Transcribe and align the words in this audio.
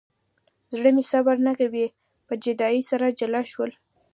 زړه 0.77 0.89
مې 0.95 1.03
صبر 1.11 1.35
نه 1.47 1.53
کوي 1.59 1.87
په 2.27 2.33
جدایۍ 2.43 2.81
سره 2.91 3.15
جلا 3.19 3.41
شول. 3.51 3.71